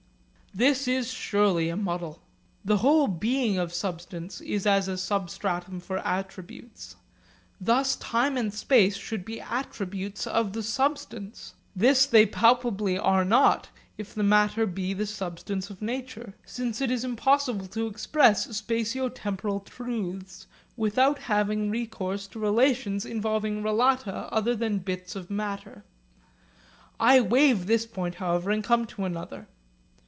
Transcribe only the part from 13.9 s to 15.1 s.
if the matter be the